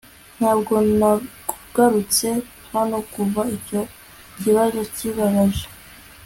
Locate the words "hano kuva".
2.73-3.41